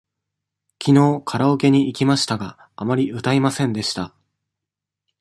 [0.79, 4.15] きのうカラオケに行きましたが、あまり歌いませんでした。